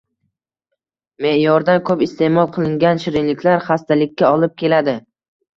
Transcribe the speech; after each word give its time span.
Me’yordan 1.25 1.83
ko‘p 1.91 2.01
iste’mol 2.07 2.49
qilingan 2.57 3.05
shirinliklar 3.05 3.63
xastalikka 3.69 4.33
olib 4.39 4.57
keladi. 4.65 4.99